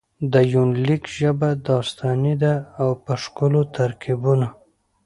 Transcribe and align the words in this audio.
د 0.31 0.33
يونليک 0.53 1.03
ژبه 1.19 1.49
داستاني 1.67 2.35
ده 2.43 2.53
او 2.81 2.89
په 3.03 3.13
ښکلو 3.23 3.61
ترکيبونه. 3.77 4.47